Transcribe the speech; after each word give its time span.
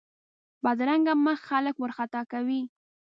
بدرنګه 0.63 1.13
مخ 1.25 1.39
خلک 1.49 1.75
وارخطا 1.77 2.21
کوي 2.31 2.61